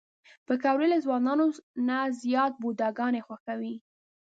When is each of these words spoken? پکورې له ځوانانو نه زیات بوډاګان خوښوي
پکورې 0.47 0.87
له 0.93 0.97
ځوانانو 1.05 1.45
نه 1.87 1.97
زیات 2.21 2.53
بوډاګان 2.61 3.13
خوښوي 3.25 3.75